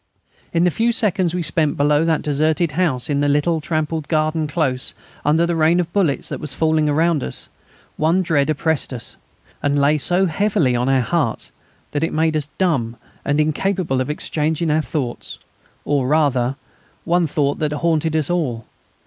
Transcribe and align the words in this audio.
In 0.51 0.63
the 0.63 0.71
few 0.71 0.91
seconds 0.91 1.35
we 1.35 1.43
spent 1.43 1.77
below 1.77 2.03
that 2.05 2.23
deserted 2.23 2.71
house 2.71 3.07
in 3.07 3.19
the 3.19 3.29
little 3.29 3.61
trampled 3.61 4.07
garden 4.07 4.47
close, 4.47 4.95
under 5.23 5.45
the 5.45 5.55
rain 5.55 5.79
of 5.79 5.93
bullets 5.93 6.27
that 6.29 6.39
was 6.39 6.55
falling 6.55 6.89
around 6.89 7.23
us, 7.23 7.49
one 7.97 8.23
dread 8.23 8.49
oppressed 8.49 8.93
us, 8.93 9.15
and 9.61 9.77
lay 9.77 9.99
so 9.99 10.25
heavy 10.25 10.75
on 10.75 10.89
our 10.89 11.01
hearts 11.01 11.51
that 11.91 12.03
it 12.03 12.13
made 12.13 12.35
us 12.35 12.49
dumb 12.57 12.97
and 13.23 13.39
incapable 13.39 14.01
of 14.01 14.09
exchanging 14.09 14.71
our 14.71 14.81
thoughts, 14.81 15.37
or, 15.85 16.07
rather, 16.07 16.55
the 16.57 16.97
one 17.11 17.27
thought 17.27 17.59
that 17.59 17.71
haunted 17.71 18.15
us 18.15 18.31
all. 18.31 18.65